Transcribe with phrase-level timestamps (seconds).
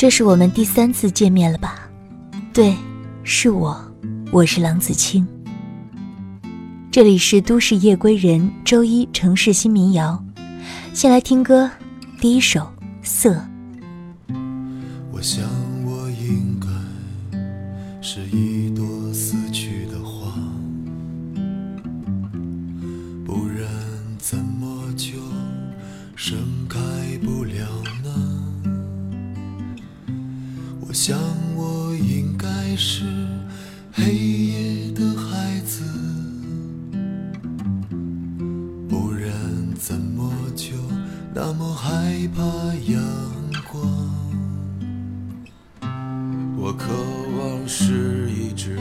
[0.00, 1.86] 这是我们第三次见面了吧？
[2.54, 2.74] 对，
[3.22, 3.78] 是我，
[4.32, 5.28] 我是郎子清。
[6.90, 10.24] 这里是都市夜归人周一城市新民谣，
[10.94, 11.70] 先来听歌，
[12.18, 12.60] 第一首
[13.02, 13.34] 《色》。
[15.12, 15.44] 我想
[15.84, 16.66] 我应该
[18.00, 18.49] 是一
[41.32, 42.42] 那么害怕
[42.90, 43.00] 阳
[43.70, 43.80] 光？
[46.56, 46.88] 我渴
[47.38, 48.76] 望是一只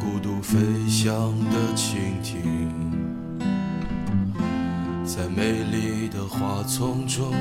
[0.00, 1.14] 孤独飞翔
[1.48, 2.42] 的蜻蜓，
[5.04, 7.32] 在美丽的花丛中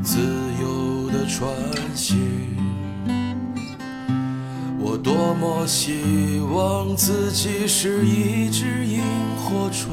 [0.00, 0.20] 自
[0.60, 1.52] 由的穿
[1.92, 2.16] 行。
[4.78, 9.02] 我多么希望自己是一只萤
[9.36, 9.92] 火虫，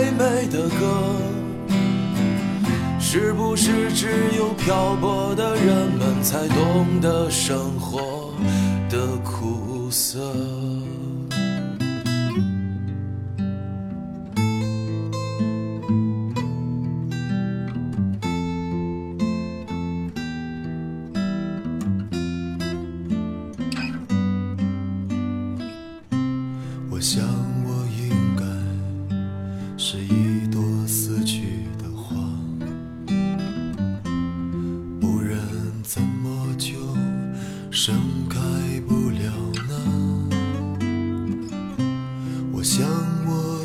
[3.13, 4.07] 是不是只
[4.37, 8.33] 有漂泊的人们才懂得生活
[8.89, 10.33] 的苦涩？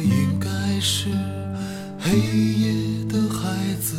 [0.09, 0.49] 应该
[0.81, 1.09] 是
[1.99, 2.73] 黑夜
[3.09, 3.97] 的孩子，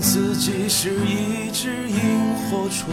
[0.00, 2.90] 自己是一只萤火虫，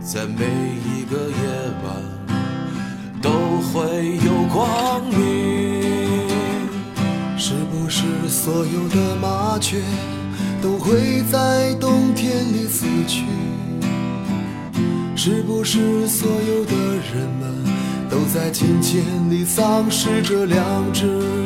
[0.00, 0.44] 在每
[0.84, 1.34] 一个夜
[1.84, 1.86] 晚
[3.20, 3.30] 都
[3.72, 6.26] 会有光明。
[7.38, 9.80] 是不是所有的麻雀
[10.60, 13.24] 都会在冬天里死去？
[15.14, 16.72] 是不是所有的
[17.14, 17.64] 人们
[18.08, 21.45] 都在金钱里丧失着良知？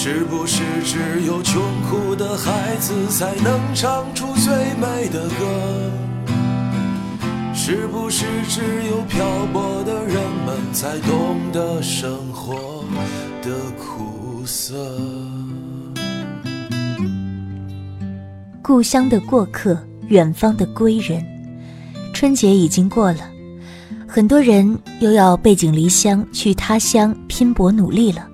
[0.00, 1.60] 是不是只有穷
[1.90, 5.90] 苦的孩子才能唱出最美的歌？
[7.52, 10.14] 是不是只有漂泊的人
[10.46, 12.84] 们才懂得生活
[13.42, 14.96] 的苦涩？
[18.62, 21.20] 故乡的过客，远方的归人。
[22.14, 23.28] 春节已经过了，
[24.06, 28.24] 很多人又要背井离乡去他乡拼搏努力了。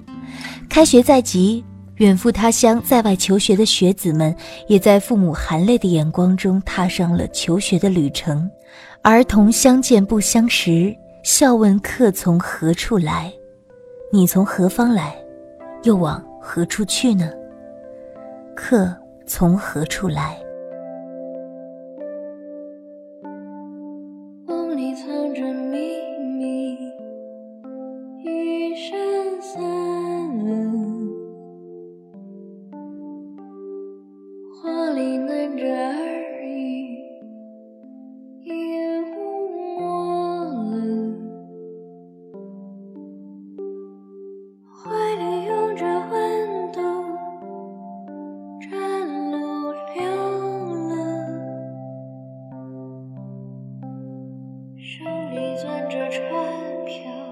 [0.74, 1.64] 开学在即，
[1.98, 4.34] 远赴他乡在外求学的学子们，
[4.66, 8.50] 也在父母含泪的眼光中踏上了求学的旅程。
[9.00, 10.92] 儿童相见不相识，
[11.22, 13.32] 笑问客从何处来。
[14.12, 15.14] 你从何方来，
[15.84, 17.30] 又往何处去呢？
[18.56, 18.92] 客
[19.28, 20.36] 从何处来？
[54.86, 57.23] 手里攥着船票。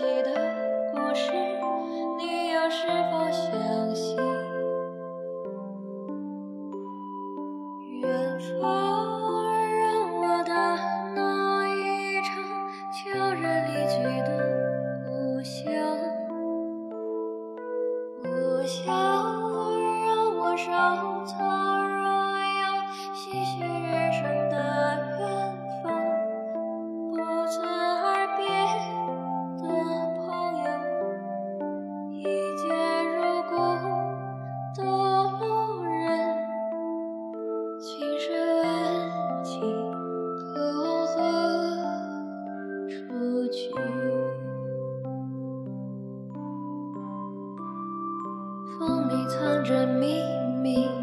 [0.00, 0.39] 记得
[43.20, 43.70] 不去。
[48.78, 50.22] 风里藏着秘
[50.62, 50.99] 密。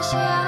[0.00, 0.47] 下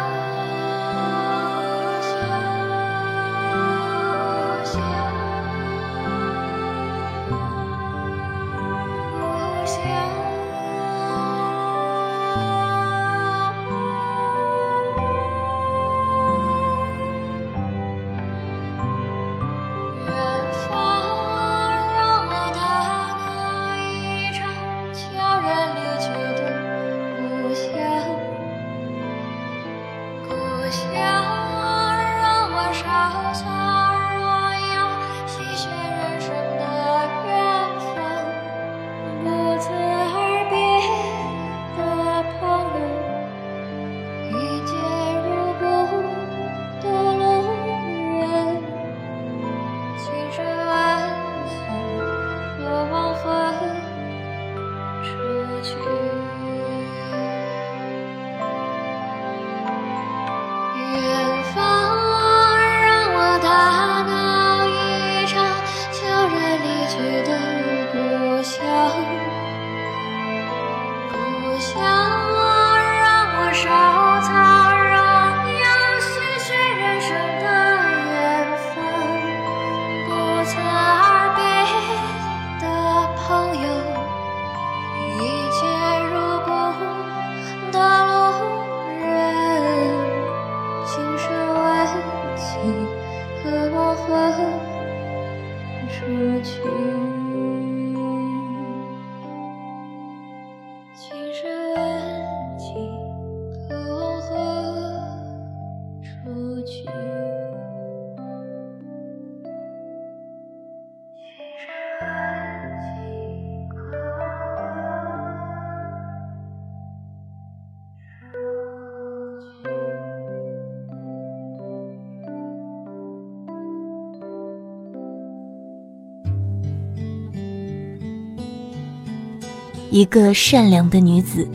[129.91, 131.49] 一个善良的女子，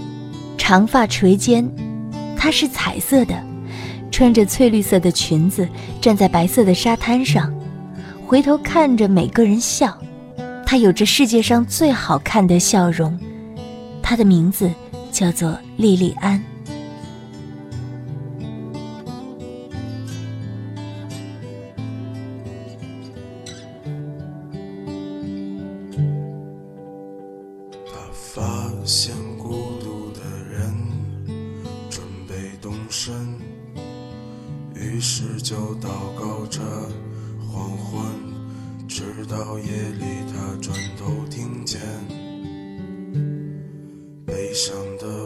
[0.58, 1.70] 长发垂肩，
[2.36, 3.34] 她是彩色的，
[4.12, 5.68] 穿着翠绿色的裙子，
[6.02, 7.54] 站在白色的沙滩上，
[8.26, 9.98] 回头看着每个人笑。
[10.66, 13.18] 她有着世界上最好看的笑容，
[14.02, 14.70] 她的名字
[15.12, 16.44] 叫做莉莉安。
[44.56, 45.25] 想的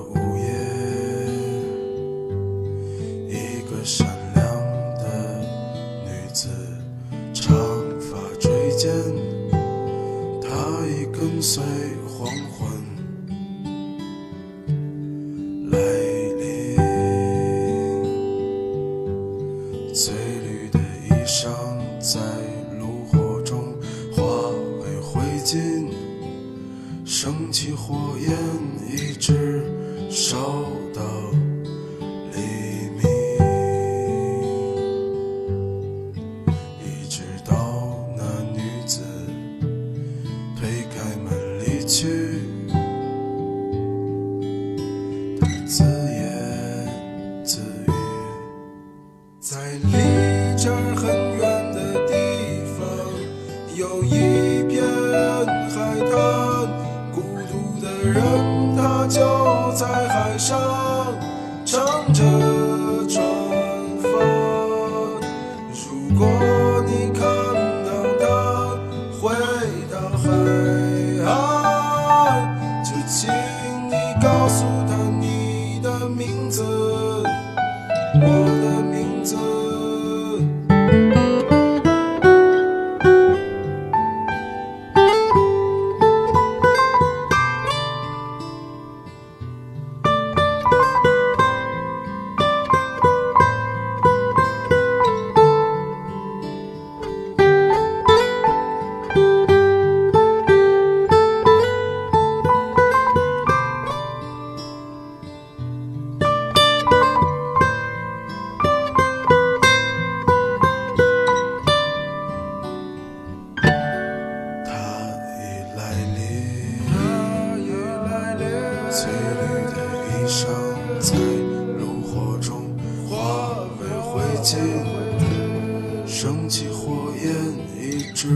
[127.21, 127.31] 烟
[127.75, 128.27] 一直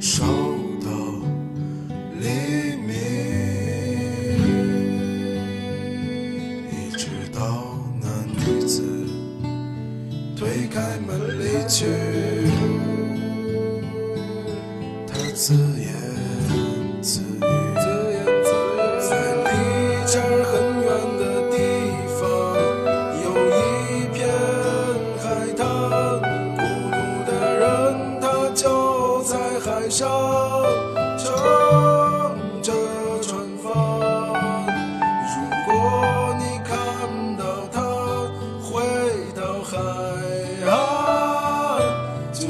[0.00, 0.26] 烧
[0.82, 1.19] 到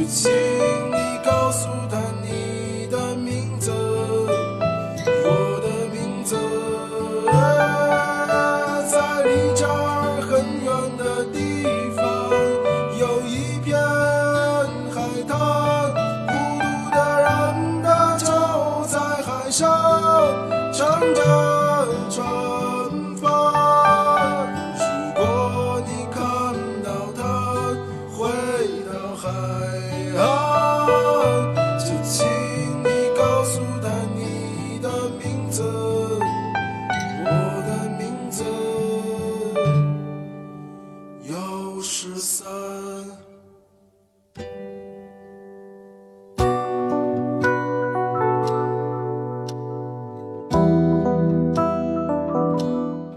[0.01, 0.60] 如此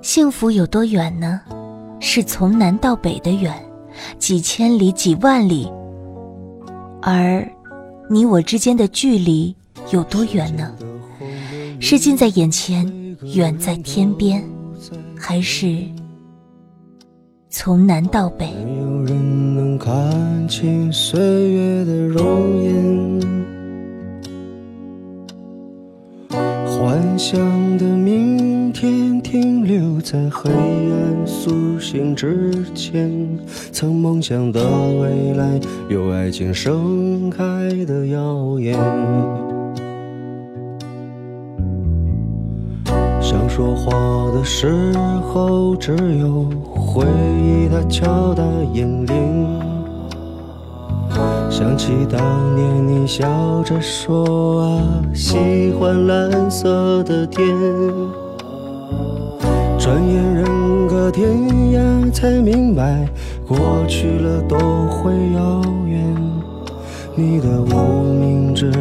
[0.02, 1.42] 幸福有多远呢？
[2.00, 3.54] 是从南到北的远
[4.20, 5.72] 几千里几万里。
[7.02, 7.48] 而
[8.10, 9.56] 你我之间的距离
[9.90, 10.72] 有多远呢？
[11.80, 12.86] 是近在眼前
[13.34, 14.44] 远在天边
[15.18, 15.84] 还是
[17.56, 18.48] 从南到北？
[18.66, 19.94] 没有人能看
[20.48, 23.22] 清岁月的容颜。
[26.32, 27.40] 幻想
[27.78, 33.38] 的明天停留在黑暗苏醒之前，
[33.72, 34.60] 曾梦想的
[35.00, 37.38] 未来有爱情盛开
[37.86, 38.76] 的耀眼。
[43.34, 43.92] 想说话
[44.32, 47.04] 的时候，只有回
[47.42, 49.60] 忆它敲打眼帘。
[51.50, 52.22] 想起当
[52.56, 53.26] 年你笑
[53.64, 57.48] 着说啊，喜欢蓝色的天。
[59.80, 61.32] 转眼人隔天
[61.72, 63.10] 涯，才明白
[63.48, 64.56] 过去了都
[64.88, 66.16] 会遥远。
[67.16, 68.72] 你的无名指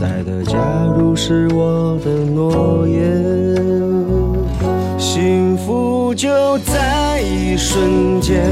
[0.00, 0.58] 代的假
[0.98, 3.81] 如是我的诺言，
[6.14, 8.42] 就在一瞬间，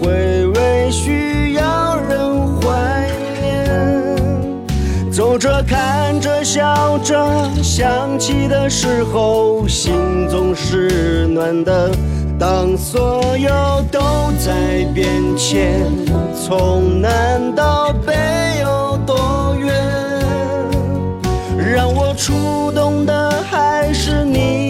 [0.00, 3.08] 回味需要人怀
[3.40, 5.12] 念。
[5.12, 9.92] 走着，看着，笑着，想起的时候，心
[10.28, 11.90] 总是暖的。
[12.38, 13.50] 当所有
[13.90, 14.00] 都
[14.38, 15.06] 在变
[15.36, 15.82] 迁，
[16.34, 18.14] 从南到北
[18.62, 19.74] 有多远？
[21.72, 24.69] 让我触动的还是你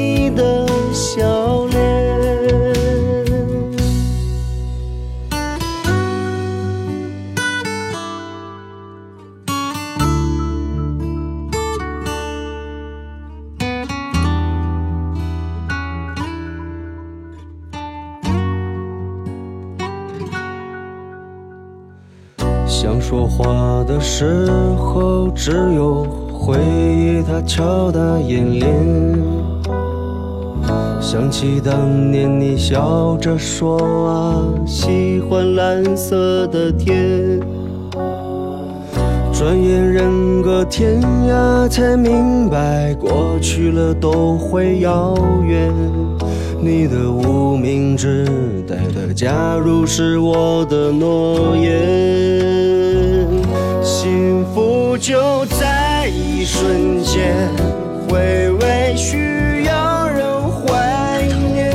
[22.91, 28.69] 想说话的时候，只有回忆它敲打眼帘。
[31.01, 37.39] 想起当年你笑着说啊，喜欢蓝色的天。
[39.33, 45.15] 转眼人隔天涯，才明白过去了都会遥
[45.47, 45.73] 远。
[46.61, 48.27] 你的无名指
[48.69, 52.80] 代的，假如是我的诺言。
[54.21, 57.35] 幸福就在一瞬间，
[58.07, 61.23] 回味需要人怀
[61.55, 61.75] 念。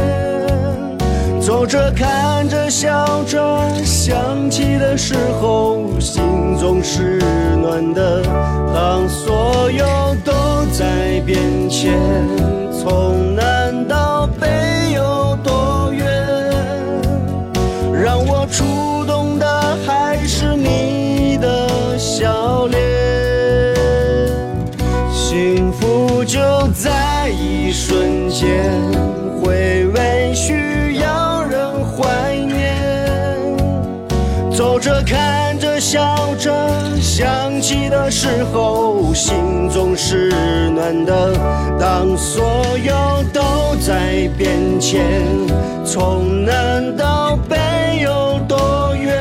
[1.41, 6.21] 走着，看着，笑着，想起的时候，心
[6.55, 7.19] 总是
[7.59, 8.21] 暖的。
[8.71, 10.31] 当所有都
[10.71, 11.99] 在变迁，
[12.71, 15.34] 从南到北有
[28.45, 28.71] 间，
[29.41, 32.75] 回味需要人怀念。
[34.55, 36.53] 走着，看着，笑着，
[37.01, 40.29] 想起的时候，心总是
[40.75, 41.33] 暖的。
[41.79, 42.43] 当所
[42.83, 42.93] 有
[43.33, 43.41] 都
[43.81, 45.01] 在变迁，
[45.83, 47.57] 从南到北
[48.03, 49.11] 有多远？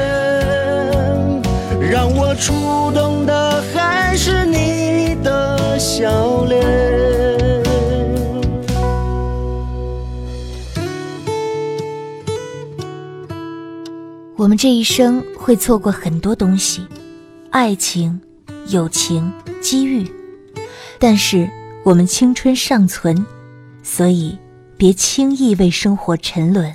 [1.80, 2.83] 让我触
[14.54, 16.80] 们这一生会错过很多东西，
[17.50, 18.20] 爱情、
[18.68, 20.08] 友情、机遇，
[21.00, 21.50] 但是
[21.84, 23.26] 我们青春尚存，
[23.82, 24.38] 所以
[24.76, 26.72] 别轻易为生活沉沦。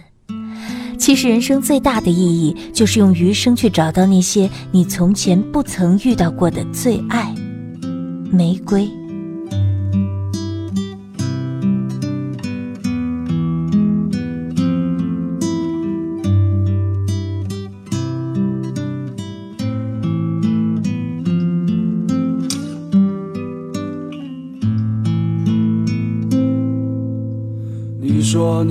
[0.97, 7.33] 其实人生最大的意义，就是用余生去找到那些你从前不曾遇到过的最爱。
[8.29, 8.98] 玫瑰。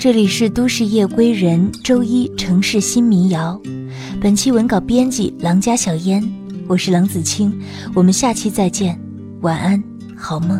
[0.00, 3.60] 这里是都市夜归人周一城市新民谣，
[4.18, 6.26] 本期文稿编辑郎家小烟，
[6.66, 7.52] 我是郎子清，
[7.94, 8.98] 我们下期再见，
[9.42, 9.84] 晚安，
[10.16, 10.56] 好梦。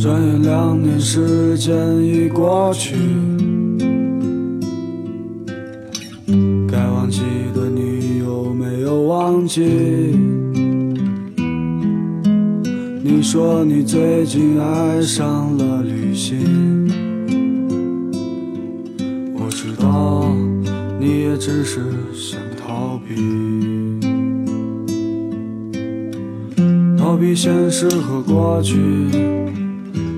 [0.00, 2.94] 转眼两年时间已过去。
[13.02, 16.88] 你说你最近爱上了旅行，
[19.34, 20.34] 我知道
[20.98, 21.82] 你也只是
[22.14, 23.14] 想逃避，
[26.96, 28.78] 逃避现实和过去，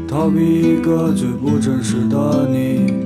[0.06, 3.06] 逃避一个最不真实的你，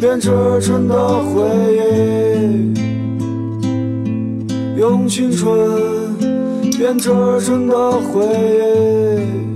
[0.00, 0.30] 编织
[0.60, 1.42] 成的回
[1.74, 2.72] 忆，
[4.78, 6.14] 用青春
[6.78, 9.47] 编织成的回忆。